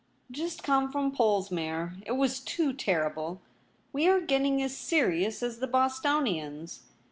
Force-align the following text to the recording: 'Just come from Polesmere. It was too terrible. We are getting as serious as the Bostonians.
'Just 0.31 0.63
come 0.63 0.91
from 0.91 1.11
Polesmere. 1.15 1.93
It 2.07 2.13
was 2.13 2.39
too 2.39 2.73
terrible. 2.73 3.39
We 3.93 4.07
are 4.07 4.19
getting 4.19 4.59
as 4.63 4.75
serious 4.75 5.43
as 5.43 5.59
the 5.59 5.67
Bostonians. 5.67 6.81